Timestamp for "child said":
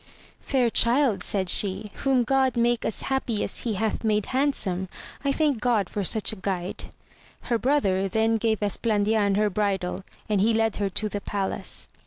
0.71-1.47